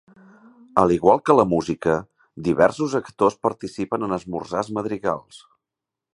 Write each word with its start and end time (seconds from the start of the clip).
Al 0.83 0.93
igual 0.95 1.19
que 1.29 1.35
la 1.39 1.45
música, 1.51 1.97
diversos 2.47 2.97
actors 3.03 3.39
participen 3.49 4.09
en 4.09 4.19
esmorzars 4.19 4.73
madrigals. 4.81 5.43